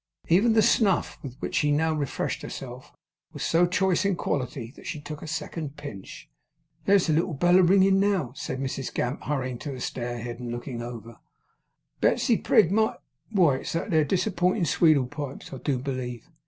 Even 0.29 0.53
the 0.53 0.63
snuff 0.63 1.19
with 1.21 1.39
which 1.41 1.53
she 1.57 1.71
now 1.71 1.93
refreshed 1.93 2.41
herself, 2.41 2.91
was 3.33 3.43
so 3.43 3.67
choice 3.67 4.03
in 4.03 4.15
quality 4.15 4.73
that 4.75 4.87
she 4.87 4.99
took 4.99 5.21
a 5.21 5.27
second 5.27 5.77
pinch. 5.77 6.27
'There's 6.85 7.05
the 7.05 7.13
little 7.13 7.35
bell 7.35 7.59
a 7.59 7.61
ringing 7.61 7.99
now,' 7.99 8.31
said 8.33 8.59
Mrs 8.59 8.91
Gamp, 8.91 9.21
hurrying 9.21 9.59
to 9.59 9.71
the 9.71 9.79
stair 9.79 10.17
head 10.17 10.39
and 10.39 10.49
looking 10.49 10.81
over. 10.81 11.19
'Betsey 11.99 12.37
Prig, 12.37 12.71
my 12.71 12.95
why 13.31 13.57
it's 13.57 13.73
that 13.73 13.91
there 13.91 14.03
disapintin' 14.03 14.65
Sweedlepipes, 14.65 15.53
I 15.53 15.57
do 15.57 15.77
believe. 15.77 16.27